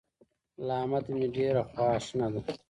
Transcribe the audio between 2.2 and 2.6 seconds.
ده.